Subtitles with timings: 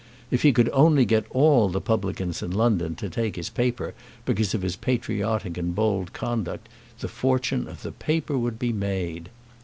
[0.31, 3.93] If he could only get all the publicans in London to take his paper
[4.25, 6.67] because of his patriotic and bold conduct,
[7.01, 9.29] the fortune of the paper would be made.